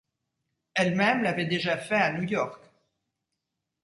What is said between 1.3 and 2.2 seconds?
déjà fait à